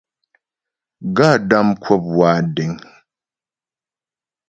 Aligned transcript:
Gaə̌ 1.15 1.33
də́ 1.49 1.61
m 1.67 1.69
kwə̂p 1.81 2.03
wa 2.17 2.31
deŋ. 2.55 2.71